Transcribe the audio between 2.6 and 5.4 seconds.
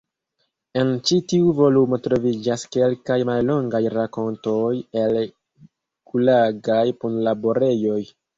kelkaj mallongaj rakontoj el